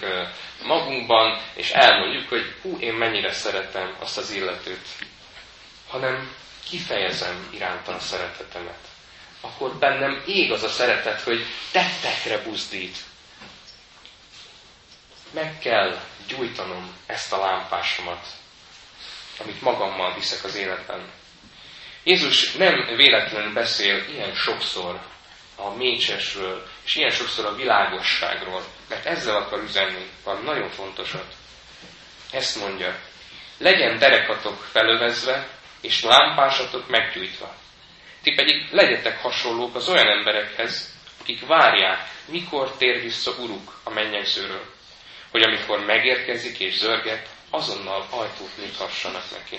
magunkban, 0.62 1.41
és 1.55 1.71
elmondjuk, 1.71 2.29
hogy 2.29 2.55
hú, 2.62 2.79
én 2.81 2.93
mennyire 2.95 3.33
szeretem 3.33 3.97
azt 3.99 4.19
az 4.19 4.31
illetőt, 4.31 4.87
hanem 5.88 6.35
kifejezem 6.69 7.49
iránta 7.55 7.95
a 7.95 8.00
szeretetemet. 8.00 8.79
Akkor 9.41 9.75
bennem 9.75 10.23
ég 10.27 10.53
az 10.53 10.62
a 10.62 10.69
szeretet, 10.69 11.21
hogy 11.21 11.45
tettekre 11.73 12.38
buzdít. 12.43 12.97
Meg 15.31 15.59
kell 15.59 16.00
gyújtanom 16.27 16.95
ezt 17.07 17.33
a 17.33 17.38
lámpásomat, 17.41 18.27
amit 19.38 19.61
magammal 19.62 20.15
viszek 20.15 20.45
az 20.45 20.55
életben. 20.55 21.11
Jézus 22.09 22.53
nem 22.53 22.97
véletlenül 22.97 23.53
beszél 23.53 24.05
ilyen 24.11 24.35
sokszor 24.35 25.00
a 25.57 25.71
mécsesről, 25.75 26.67
és 26.85 26.95
ilyen 26.95 27.11
sokszor 27.11 27.45
a 27.45 27.55
világosságról, 27.55 28.65
mert 28.88 29.07
ezzel 29.07 29.37
akar 29.37 29.62
üzenni 29.62 30.07
van 30.25 30.43
nagyon 30.43 30.71
fontosat. 30.71 31.35
Ezt 32.33 32.61
mondja, 32.61 32.99
legyen 33.59 33.99
derekatok 33.99 34.69
felövezve, 34.73 35.49
és 35.81 36.03
lámpásatok 36.03 36.88
meggyújtva. 36.88 37.55
Ti 38.23 38.35
pedig 38.35 38.69
legyetek 38.71 39.21
hasonlók 39.21 39.75
az 39.75 39.88
olyan 39.88 40.09
emberekhez, 40.09 40.95
akik 41.21 41.47
várják, 41.47 42.09
mikor 42.25 42.77
tér 42.77 43.03
vissza 43.03 43.31
Uruk 43.38 43.81
a 43.85 43.91
mennyegzőről, 43.91 44.65
hogy 45.31 45.43
amikor 45.43 45.85
megérkezik 45.85 46.59
és 46.59 46.77
zörget, 46.77 47.29
azonnal 47.50 48.07
ajtót 48.11 48.57
nyithassanak 48.57 49.25
neki. 49.31 49.59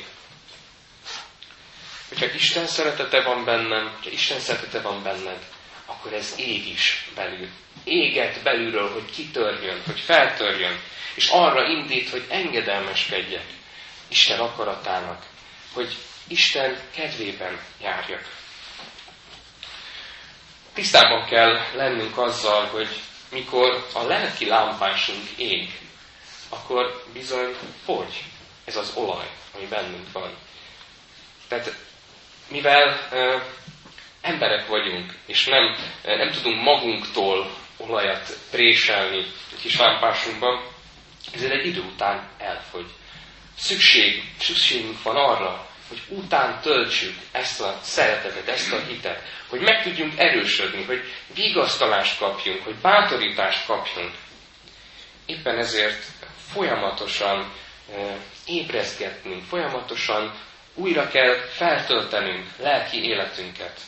Hogyha 2.10 2.26
Isten 2.26 2.68
szeretete 2.68 3.22
van 3.22 3.44
bennem, 3.46 3.92
hogyha 3.96 4.10
Isten 4.12 4.40
szeretete 4.40 4.82
van 4.82 5.04
benned, 5.04 5.44
akkor 5.86 6.14
ez 6.14 6.34
ég 6.38 6.68
is 6.68 7.10
belül. 7.16 7.48
Éget 7.84 8.44
belülről, 8.44 8.92
hogy 8.92 9.12
kitörjön, 9.12 9.82
hogy 9.86 10.00
feltörjön, 10.00 10.80
és 11.14 11.30
arra 11.30 11.68
indít, 11.68 12.10
hogy 12.10 12.26
engedelmeskedjek 12.30 13.46
Isten 14.08 14.40
akaratának, 14.40 15.26
hogy 15.74 15.98
Isten 16.28 16.80
kedvében 16.96 17.60
járjak. 17.82 18.38
Tisztában 20.74 21.26
kell 21.26 21.60
lennünk 21.74 22.18
azzal, 22.18 22.66
hogy 22.66 22.88
mikor 23.32 23.88
a 23.94 24.04
lelki 24.04 24.46
lámpásunk 24.46 25.30
ég, 25.38 25.80
akkor 26.50 27.04
bizony 27.14 27.56
fogy 27.86 28.24
ez 28.66 28.76
az 28.76 28.92
olaj, 28.96 29.30
ami 29.56 29.66
bennünk 29.66 30.12
van. 30.12 30.38
Tehát 31.48 31.76
mivel 32.50 33.08
ö, 33.12 33.38
emberek 34.22 34.68
vagyunk, 34.68 35.14
és 35.26 35.46
nem, 35.46 35.76
nem 36.04 36.32
tudunk 36.32 36.64
magunktól 36.64 37.52
olajat 37.78 38.38
préselni 38.52 39.18
egy 39.52 39.62
kis 39.62 39.78
lámpásunkban, 39.78 40.64
ezért 41.34 41.52
egy 41.54 41.66
idő 41.66 41.82
után 41.82 42.30
elfogy. 42.38 42.86
Szükség, 43.58 44.24
szükségünk 44.40 45.04
van 45.04 45.16
arra, 45.16 45.68
hogy 45.88 46.02
után 46.08 46.60
töltsük 46.62 47.16
ezt 47.32 47.62
a 47.62 47.80
szeretetet, 47.82 48.48
ezt 48.48 48.74
a 48.74 48.80
hitet, 48.88 49.22
hogy 49.48 49.60
meg 49.62 49.84
tudjunk 49.84 50.14
erősödni, 50.18 50.84
hogy 50.84 51.04
vigasztalást 51.34 52.18
kapjunk, 52.18 52.64
hogy 52.64 52.76
bátorítást 52.76 53.66
kapjunk. 53.66 54.12
Éppen 55.26 55.58
ezért 55.58 56.04
folyamatosan 56.52 57.52
ébrezgetnünk, 58.46 59.44
folyamatosan 59.44 60.34
újra 60.74 61.08
kell 61.08 61.36
feltöltenünk 61.36 62.48
lelki 62.58 63.04
életünket. 63.04 63.80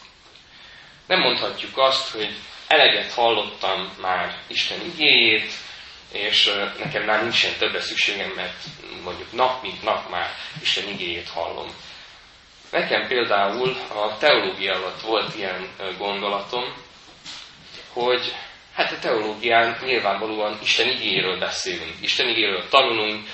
Nem 1.07 1.19
mondhatjuk 1.19 1.77
azt, 1.77 2.09
hogy 2.09 2.35
eleget 2.67 3.13
hallottam 3.13 3.89
már 4.01 4.37
Isten 4.47 4.81
igéjét, 4.81 5.51
és 6.11 6.51
nekem 6.77 7.03
már 7.03 7.21
nincsen 7.21 7.51
többre 7.57 7.81
szükségem, 7.81 8.29
mert 8.35 8.63
mondjuk 9.03 9.31
nap 9.31 9.61
mint 9.61 9.83
nap 9.83 10.09
már 10.09 10.29
Isten 10.61 10.87
igéjét 10.87 11.29
hallom. 11.29 11.67
Nekem 12.71 13.07
például 13.07 13.77
a 13.93 14.17
teológia 14.17 14.75
alatt 14.75 15.01
volt 15.01 15.35
ilyen 15.35 15.67
gondolatom, 15.97 16.73
hogy 17.93 18.35
hát 18.73 18.91
a 18.91 18.99
teológián 18.99 19.77
nyilvánvalóan 19.85 20.59
Isten 20.61 20.87
igéről 20.87 21.39
beszélünk, 21.39 21.95
Isten 22.01 22.29
igéről 22.29 22.69
tanulunk, 22.69 23.27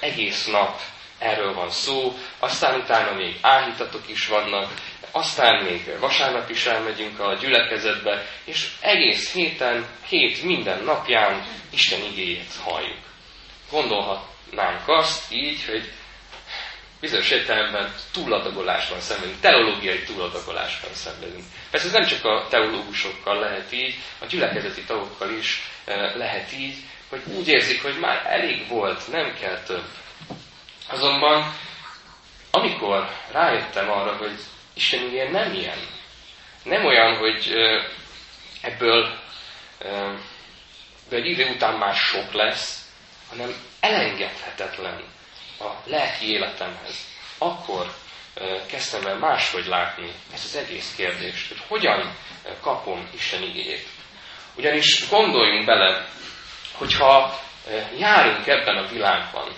egész 0.00 0.46
nap 0.46 0.80
erről 1.18 1.54
van 1.54 1.70
szó, 1.70 2.12
aztán 2.46 2.80
utána 2.80 3.16
még 3.16 3.38
áhítatok 3.40 4.08
is 4.08 4.26
vannak, 4.26 4.72
aztán 5.10 5.64
még 5.64 5.98
vasárnap 5.98 6.50
is 6.50 6.66
elmegyünk 6.66 7.20
a 7.20 7.34
gyülekezetbe, 7.34 8.26
és 8.44 8.68
egész 8.80 9.32
héten, 9.32 9.86
hét 10.08 10.42
minden 10.42 10.82
napján 10.84 11.46
Isten 11.70 12.00
igéjét 12.12 12.52
halljuk. 12.64 12.98
Gondolhatnánk 13.70 14.88
azt 14.88 15.32
így, 15.32 15.64
hogy 15.64 15.92
bizonyos 17.00 17.30
értelemben 17.30 17.94
túladagolásban 18.12 19.00
szenvedünk, 19.00 19.40
teológiai 19.40 20.02
túladagolásban 20.02 20.90
szenvedünk. 20.92 21.44
Persze 21.70 21.86
ez 21.86 21.92
nem 21.92 22.06
csak 22.06 22.24
a 22.24 22.46
teológusokkal 22.50 23.38
lehet 23.38 23.72
így, 23.72 23.94
a 24.18 24.26
gyülekezeti 24.26 24.82
tagokkal 24.82 25.30
is 25.30 25.62
eh, 25.84 26.14
lehet 26.14 26.52
így, 26.52 26.74
hogy 27.08 27.22
úgy 27.36 27.48
érzik, 27.48 27.82
hogy 27.82 27.98
már 27.98 28.22
elég 28.26 28.68
volt, 28.68 29.08
nem 29.10 29.34
kell 29.40 29.62
több. 29.62 29.84
Azonban, 30.88 31.54
amikor 32.56 33.10
rájöttem 33.32 33.90
arra, 33.90 34.16
hogy 34.16 34.38
Isten 34.74 35.06
igény 35.06 35.30
nem 35.30 35.52
ilyen, 35.54 35.78
nem 36.62 36.84
olyan, 36.84 37.16
hogy 37.16 37.52
ebből 38.62 39.18
egy 41.10 41.26
idő 41.26 41.48
után 41.48 41.74
már 41.74 41.94
sok 41.94 42.32
lesz, 42.32 42.88
hanem 43.28 43.54
elengedhetetlen 43.80 45.04
a 45.58 45.70
lelki 45.84 46.30
életemhez. 46.30 47.06
Akkor 47.38 47.94
kezdtem 48.66 49.06
el 49.06 49.18
máshogy 49.18 49.66
látni 49.66 50.12
ezt 50.32 50.44
az 50.44 50.56
egész 50.56 50.94
kérdést, 50.96 51.48
hogy 51.48 51.62
hogyan 51.68 52.16
kapom 52.60 53.08
Isten 53.14 53.42
igényét. 53.42 53.86
Ugyanis 54.54 55.08
gondoljunk 55.08 55.66
bele, 55.66 56.08
hogyha 56.72 57.40
járunk 57.98 58.46
ebben 58.46 58.76
a 58.76 58.88
világban, 58.88 59.52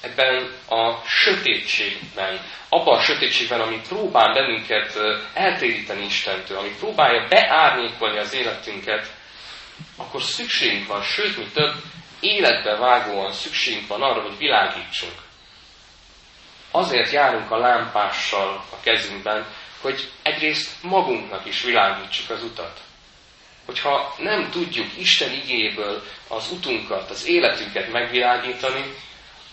ebben 0.00 0.52
a 0.68 1.02
sötétségben, 1.06 2.40
abban 2.68 2.98
a 2.98 3.02
sötétségben, 3.02 3.60
ami 3.60 3.80
próbál 3.88 4.32
bennünket 4.32 4.98
eltéríteni 5.34 6.04
Istentől, 6.04 6.58
ami 6.58 6.74
próbálja 6.78 7.26
beárnyékolni 7.28 8.18
az 8.18 8.34
életünket, 8.34 9.14
akkor 9.96 10.22
szükségünk 10.22 10.86
van, 10.86 11.02
sőt, 11.02 11.36
mi 11.36 11.46
több, 11.54 11.74
életbe 12.20 12.76
vágóan 12.76 13.32
szükségünk 13.32 13.88
van 13.88 14.02
arra, 14.02 14.22
hogy 14.22 14.38
világítsunk. 14.38 15.24
Azért 16.70 17.10
járunk 17.10 17.50
a 17.50 17.58
lámpással 17.58 18.64
a 18.70 18.80
kezünkben, 18.80 19.46
hogy 19.80 20.10
egyrészt 20.22 20.82
magunknak 20.82 21.46
is 21.46 21.62
világítsuk 21.62 22.30
az 22.30 22.42
utat. 22.42 22.80
Hogyha 23.66 24.14
nem 24.18 24.50
tudjuk 24.50 24.86
Isten 24.98 25.32
igéből 25.32 26.02
az 26.28 26.50
utunkat, 26.50 27.10
az 27.10 27.26
életünket 27.26 27.92
megvilágítani, 27.92 28.94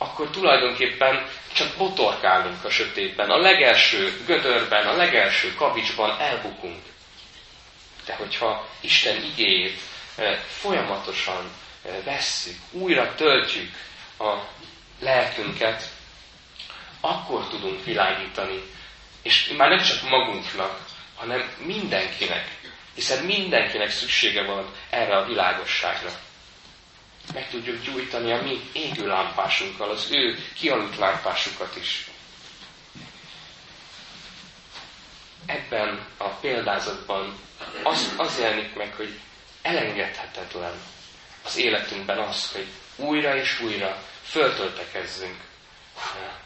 akkor 0.04 0.30
tulajdonképpen 0.30 1.26
csak 1.54 1.78
botorkálunk 1.78 2.64
a 2.66 2.70
sötétben, 2.70 3.30
a 3.30 3.38
legelső 3.38 4.24
gödörben, 4.26 4.88
a 4.88 4.96
legelső 4.96 5.54
kavicsban 5.54 6.20
elbukunk. 6.20 6.82
De 8.06 8.16
hogyha 8.16 8.68
Isten 8.80 9.24
igéjét 9.24 9.80
eh, 10.16 10.38
folyamatosan 10.48 11.52
eh, 11.86 11.92
vesszük, 12.04 12.56
újra 12.72 13.16
töltjük 13.16 13.72
a 14.20 14.34
lelkünket, 15.00 15.84
akkor 17.02 17.48
tudunk 17.48 17.86
világítani. 17.86 18.64
És 19.22 19.54
már 19.58 19.70
nem 19.70 19.82
csak 19.82 20.10
magunknak, 20.10 20.80
hanem 21.16 21.52
mindenkinek. 21.58 22.48
Hiszen 22.96 23.26
mindenkinek 23.26 23.90
szüksége 23.90 24.44
van 24.44 24.72
erre 24.90 25.18
a 25.18 25.26
világosságra. 25.26 26.10
Meg 27.34 27.50
tudjuk 27.50 27.84
gyújtani 27.84 28.32
a 28.32 28.42
mi 28.42 28.60
égő 28.74 29.08
lámpásunkkal, 29.08 29.90
az 29.90 30.08
ő 30.12 30.38
kialudt 30.56 30.98
lámpásukat 30.98 31.76
is. 31.76 32.08
Ebben 35.46 36.08
a 36.18 36.30
példázatban 36.30 37.40
az, 37.84 38.14
az 38.18 38.40
jelenik 38.40 38.76
meg, 38.76 38.94
hogy 38.96 39.20
elengedhetetlen 39.62 40.74
az 41.44 41.58
életünkben 41.58 42.20
az, 42.20 42.52
hogy 42.52 42.68
újra 42.96 43.36
és 43.36 43.60
újra 43.60 44.02
föltöltekezzünk 44.24 45.36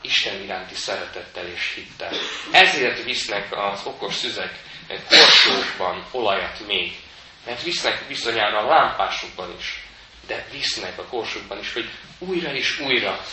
Isten 0.02 0.42
iránti 0.44 0.76
szeretettel 0.76 1.48
és 1.48 1.74
hittel. 1.74 2.12
Ezért 2.52 3.04
visznek 3.04 3.56
az 3.56 3.86
okos 3.86 4.14
szüzek 4.14 4.60
korsókban 4.88 6.06
olajat 6.12 6.68
még, 6.68 7.00
mert 7.46 7.64
visznek 7.64 8.04
bizonyára 8.08 8.60
a 8.60 8.68
lámpásukban 8.68 9.56
is, 9.58 9.87
de 10.28 10.48
visznek 10.52 11.00
a 11.00 11.04
korsókban 11.04 11.60
is, 11.60 11.74
hogy 11.74 11.90
újra 12.18 12.54
és 12.54 12.80
újra 12.80 13.24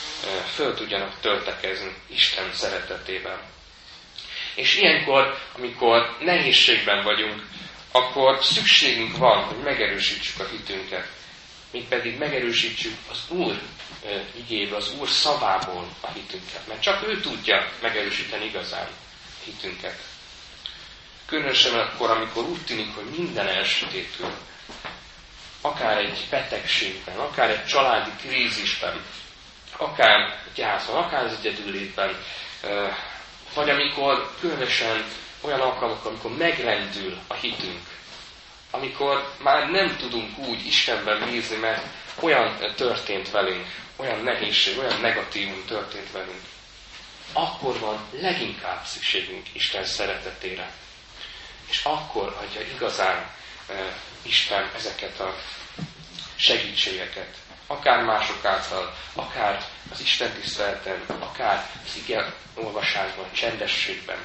föl 0.55 0.75
tudjanak 0.75 1.21
töltekezni 1.21 1.95
Isten 2.07 2.53
szeretetében. 2.53 3.39
És 4.55 4.77
ilyenkor, 4.77 5.39
amikor 5.57 6.17
nehézségben 6.21 7.03
vagyunk, 7.03 7.43
akkor 7.93 8.45
szükségünk 8.45 9.17
van, 9.17 9.45
hogy 9.45 9.63
megerősítsük 9.63 10.41
a 10.41 10.49
hitünket. 10.49 11.09
Még 11.71 11.85
pedig 11.89 12.19
megerősítsük 12.19 12.97
az 13.11 13.19
Úr 13.29 13.61
igéből, 14.37 14.77
az 14.77 14.93
Úr 14.99 15.09
szavából 15.09 15.89
a 16.01 16.11
hitünket. 16.13 16.67
Mert 16.69 16.83
csak 16.83 17.09
ő 17.09 17.21
tudja 17.21 17.73
megerősíteni 17.83 18.45
igazán 18.45 18.89
hitünket. 19.45 19.99
Különösen 21.27 21.75
akkor, 21.75 22.11
amikor 22.11 22.45
úgy 22.45 22.65
tűnik, 22.65 22.95
hogy 22.95 23.05
minden 23.19 23.47
elsötétül, 23.47 24.31
akár 25.65 25.99
egy 25.99 26.27
betegségben, 26.31 27.17
akár 27.17 27.51
egy 27.51 27.65
családi 27.65 28.11
krízisben, 28.21 29.05
akár 29.77 30.39
gyászban, 30.55 30.97
akár 31.05 31.25
az 31.25 31.37
egyedüllétben, 31.39 32.17
vagy 33.55 33.71
amikor 33.71 34.31
különösen 34.41 35.05
olyan 35.41 35.61
alkalmak, 35.61 36.05
amikor 36.05 36.37
megrendül 36.37 37.19
a 37.27 37.35
hitünk, 37.35 37.81
amikor 38.71 39.33
már 39.43 39.71
nem 39.71 39.97
tudunk 39.97 40.39
úgy 40.39 40.67
Istenben 40.67 41.31
bízni, 41.31 41.57
mert 41.57 41.87
olyan 42.21 42.57
történt 42.77 43.31
velünk, 43.31 43.67
olyan 43.97 44.21
nehézség, 44.21 44.79
olyan 44.79 45.01
negatívum 45.01 45.65
történt 45.67 46.13
velünk, 46.13 46.43
akkor 47.33 47.79
van 47.79 47.99
leginkább 48.11 48.85
szükségünk 48.85 49.47
Isten 49.53 49.85
szeretetére. 49.85 50.71
És 51.71 51.85
akkor 51.85 52.37
adja 52.41 52.61
igazán 52.61 53.31
Isten 54.23 54.71
ezeket 54.77 55.21
a 55.21 55.35
segítségeket. 56.37 57.37
Akár 57.67 58.05
mások 58.05 58.45
által, 58.45 58.95
akár 59.15 59.65
az 59.93 60.01
Isten 60.01 60.33
tiszteleten, 60.33 61.05
akár 61.19 61.71
az 61.85 61.97
ige 62.07 62.35
olvasásban, 62.55 63.33
csendességben. 63.33 64.19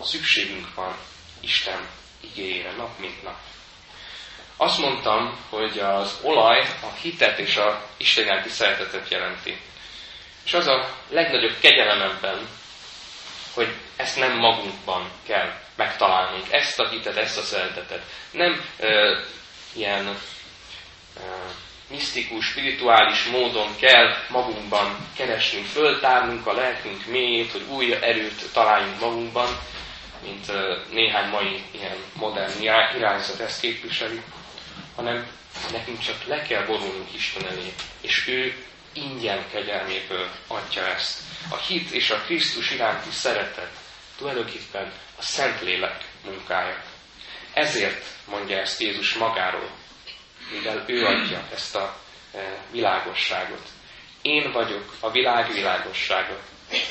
Szükségünk 0.00 0.74
van 0.74 0.96
Isten 1.40 1.88
igényére 2.20 2.72
nap 2.72 2.98
mint 2.98 3.22
nap. 3.22 3.36
Azt 4.56 4.78
mondtam, 4.78 5.38
hogy 5.48 5.78
az 5.78 6.18
olaj 6.22 6.60
a 6.82 6.92
hitet 7.00 7.38
és 7.38 7.56
a 7.56 7.88
Isten 7.96 8.48
szeretetet 8.48 9.10
jelenti. 9.10 9.60
És 10.44 10.54
az 10.54 10.66
a 10.66 10.96
legnagyobb 11.08 11.58
kegyelem 11.60 12.10
ebben, 12.10 12.48
hogy 13.54 13.74
ezt 13.96 14.18
nem 14.18 14.36
magunkban 14.36 15.10
kell 15.26 15.52
megtalálnunk, 15.74 16.52
ezt 16.52 16.80
a 16.80 16.88
hitet, 16.88 17.16
ezt 17.16 17.38
a 17.38 17.42
szeretetet. 17.42 18.02
Nem 18.30 18.64
ö, 18.78 19.18
ilyen 19.72 20.06
ö, 21.16 21.20
misztikus, 21.90 22.46
spirituális 22.46 23.24
módon 23.24 23.76
kell 23.80 24.14
magunkban 24.28 25.08
keresnünk, 25.16 25.66
föltárnunk 25.66 26.46
a 26.46 26.52
lelkünk 26.52 27.06
mélyét, 27.06 27.52
hogy 27.52 27.64
új 27.68 27.94
erőt 27.94 28.52
találjunk 28.52 29.00
magunkban, 29.00 29.48
mint 30.22 30.48
ö, 30.48 30.76
néhány 30.90 31.28
mai 31.28 31.62
ilyen 31.70 31.96
modern 32.12 32.62
irányzat 32.96 33.40
ezt 33.40 33.60
képviseli, 33.60 34.22
hanem 34.96 35.26
nekünk 35.72 35.98
csak 35.98 36.24
le 36.26 36.42
kell 36.42 36.64
borulnunk 36.64 37.14
Isten 37.14 37.46
elé, 37.46 37.72
és 38.00 38.26
ő 38.28 38.64
ingyen 38.92 39.44
kegyelméből 39.52 40.28
adja 40.46 40.86
ezt. 40.86 41.18
A 41.48 41.56
hit 41.56 41.90
és 41.90 42.10
a 42.10 42.20
Krisztus 42.20 42.70
iránti 42.70 43.10
szeretet 43.10 43.70
tulajdonképpen 44.18 44.92
a 45.18 45.22
Szentlélek 45.22 46.04
munkája. 46.24 46.82
Ezért 47.52 48.06
mondja 48.24 48.58
ezt 48.58 48.80
Jézus 48.80 49.14
magáról, 49.14 49.70
mivel 50.50 50.84
ő 50.86 51.06
adja 51.06 51.48
ezt 51.52 51.76
a 51.76 51.96
e, 52.34 52.58
világosságot. 52.70 53.68
Én 54.22 54.52
vagyok 54.52 54.96
a 55.00 55.10
világ 55.10 55.52
világossága. 55.52 56.38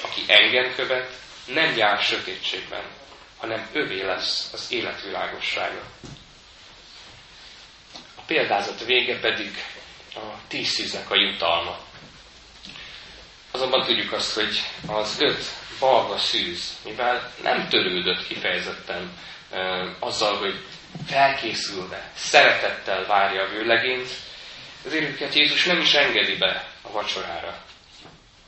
Aki 0.02 0.22
engem 0.28 0.76
követ, 0.76 1.20
nem 1.46 1.78
jár 1.78 2.02
sötétségben, 2.02 2.84
hanem 3.38 3.70
övé 3.74 4.02
lesz 4.02 4.50
az 4.54 4.72
élet 4.72 5.02
világossága. 5.02 5.82
A 8.16 8.22
példázat 8.26 8.86
vége 8.86 9.20
pedig 9.20 9.64
a 10.16 10.48
tíz 10.48 10.98
a 11.10 11.16
jutalma. 11.16 11.80
Azonban 13.52 13.86
tudjuk 13.86 14.12
azt, 14.12 14.34
hogy 14.34 14.62
az 14.88 15.16
öt 15.20 15.44
balga 15.80 16.18
szűz, 16.18 16.78
mivel 16.86 17.34
nem 17.44 17.70
törődött 17.70 18.28
kifejezetten 18.28 19.18
e, 19.52 19.60
azzal, 20.00 20.38
hogy 20.38 20.66
felkészülve, 21.08 22.12
szeretettel 22.16 23.06
várja 23.06 23.42
a 23.44 23.50
vőlegényt, 23.50 24.10
ezért 24.86 25.10
őket 25.10 25.34
Jézus 25.34 25.66
nem 25.66 25.80
is 25.80 25.94
engedi 25.94 26.36
be 26.36 26.68
a 26.82 26.92
vacsorára. 26.92 27.64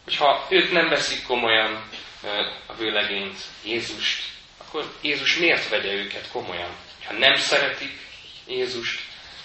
Hogyha 0.04 0.48
őt 0.50 0.72
nem 0.72 0.89
veszik 0.89 1.24
komolyan 1.24 1.84
e, 2.24 2.28
a 2.66 2.74
vőlegényt, 2.76 3.39
Jézust, 3.63 4.24
akkor 4.58 4.92
Jézus 5.02 5.38
miért 5.38 5.70
vegye 5.70 5.92
őket 5.92 6.28
komolyan? 6.32 6.76
Ha 7.06 7.13
nem 7.13 7.36
szeretik 7.36 8.00
Jézust, 8.48 9.00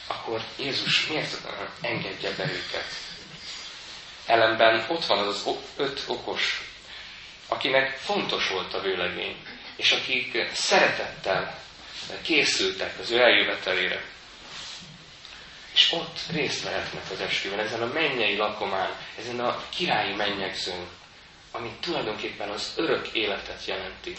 akkor 0.06 0.40
Jézus 0.56 1.06
miért 1.06 1.36
engedje 1.80 2.30
be 2.36 2.44
őket? 2.44 3.07
Ellenben 4.28 4.84
ott 4.88 5.04
van 5.04 5.18
az, 5.18 5.46
az 5.46 5.54
öt 5.76 6.02
okos, 6.06 6.62
akinek 7.48 7.96
fontos 7.96 8.48
volt 8.48 8.74
a 8.74 8.80
vőlegény, 8.80 9.36
és 9.76 9.92
akik 9.92 10.50
szeretettel 10.52 11.58
készültek 12.22 12.98
az 12.98 13.10
ő 13.10 13.20
eljövetelére. 13.20 14.04
És 15.72 15.92
ott 15.92 16.18
részt 16.32 16.62
vehetnek 16.62 17.10
az 17.10 17.20
esküvőn, 17.20 17.58
ezen 17.58 17.82
a 17.82 17.92
mennyei 17.92 18.36
lakomán, 18.36 18.90
ezen 19.18 19.40
a 19.40 19.62
királyi 19.68 20.14
mennyegzőn, 20.14 20.86
ami 21.52 21.70
tulajdonképpen 21.80 22.48
az 22.48 22.72
örök 22.76 23.08
életet 23.12 23.64
jelenti. 23.66 24.16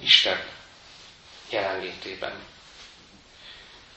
Isten 0.00 0.44
jelenlétében. 1.50 2.34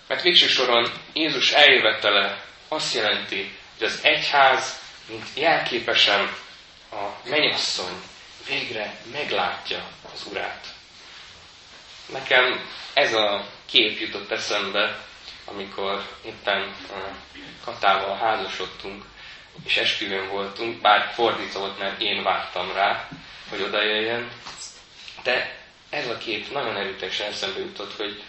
Mert 0.07 0.21
végső 0.21 0.47
soron 0.47 0.91
Jézus 1.13 1.51
eljövetele 1.51 2.43
azt 2.67 2.93
jelenti, 2.93 3.57
hogy 3.77 3.87
az 3.87 3.99
egyház, 4.03 4.80
mint 5.11 5.25
jelképesen 5.35 6.35
a 6.91 7.29
mennyasszony 7.29 8.01
végre 8.47 8.95
meglátja 9.11 9.87
az 10.13 10.25
urát. 10.31 10.67
Nekem 12.11 12.69
ez 12.93 13.13
a 13.13 13.45
kép 13.65 13.99
jutott 13.99 14.31
eszembe, 14.31 15.05
amikor 15.45 16.07
éppen 16.25 16.75
Katával 17.63 18.17
házasodtunk, 18.17 19.05
és 19.65 19.77
esküvőn 19.77 20.27
voltunk, 20.29 20.81
bár 20.81 21.11
fordítva 21.13 21.59
volt, 21.59 21.79
mert 21.79 22.01
én 22.01 22.23
vártam 22.23 22.71
rá, 22.73 23.07
hogy 23.49 23.61
oda 23.61 23.83
jöjjön. 23.83 24.31
De 25.23 25.57
ez 25.89 26.07
a 26.07 26.17
kép 26.17 26.51
nagyon 26.51 26.77
erőteljesen 26.77 27.27
eszembe 27.27 27.59
jutott, 27.59 27.95
hogy 27.95 28.23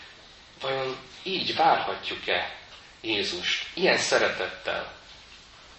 vajon 0.61 0.97
így 1.23 1.57
várhatjuk-e 1.57 2.57
Jézust, 3.01 3.67
ilyen 3.75 3.99
szeretettel. 3.99 4.93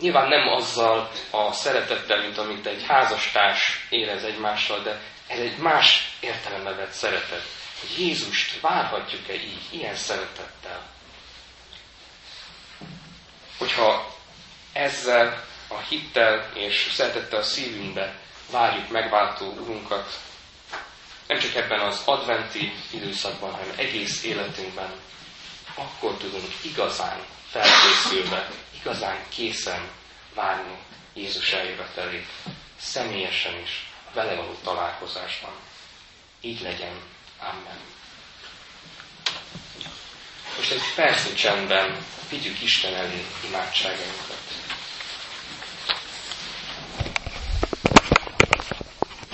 Nyilván 0.03 0.27
nem 0.27 0.47
azzal 0.47 1.11
a 1.31 1.51
szeretettel, 1.51 2.21
mint 2.21 2.37
amit 2.37 2.65
egy 2.65 2.85
házastárs 2.87 3.85
érez 3.89 4.23
egymással, 4.23 4.81
de 4.81 5.01
ez 5.27 5.39
egy 5.39 5.57
más 5.57 6.15
értelembe 6.19 6.75
vett 6.75 6.91
szeretet. 6.91 7.43
Hogy 7.79 7.99
Jézust 7.99 8.61
várhatjuk-e 8.61 9.33
így, 9.33 9.67
ilyen 9.71 9.95
szeretettel? 9.95 10.81
Hogyha 13.57 14.15
ezzel 14.73 15.45
a 15.67 15.77
hittel 15.77 16.49
és 16.53 16.89
szeretettel 16.91 17.39
a 17.39 17.43
szívünkbe 17.43 18.15
várjuk 18.51 18.89
megváltó 18.89 19.45
Urunkat, 19.45 20.19
nem 21.27 21.39
csak 21.39 21.55
ebben 21.55 21.79
az 21.79 22.01
adventi 22.05 22.73
időszakban, 22.91 23.51
hanem 23.51 23.73
egész 23.75 24.23
életünkben, 24.23 24.91
akkor 25.75 26.17
tudunk 26.17 26.53
igazán 26.61 27.19
felkészülve, 27.49 28.49
igazán 28.83 29.17
készen 29.29 29.89
várni 30.33 30.77
Jézus 31.13 31.51
eljövetelét, 31.51 32.27
személyesen 32.79 33.61
is, 33.61 33.91
vele 34.13 34.35
való 34.35 34.57
találkozásban. 34.63 35.53
Így 36.41 36.61
legyen. 36.61 37.01
Amen. 37.39 37.79
Most 40.57 40.71
egy 40.71 40.93
percnyi 40.95 41.33
csendben 41.33 42.05
vigyük 42.29 42.61
Isten 42.61 42.93
elé 42.93 43.25
imádságainkat. 43.47 44.62